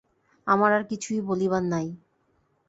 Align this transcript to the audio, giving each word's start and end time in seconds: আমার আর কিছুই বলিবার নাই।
আমার 0.47 0.71
আর 0.71 0.83
কিছুই 0.83 1.19
বলিবার 1.21 1.63
নাই। 1.63 1.87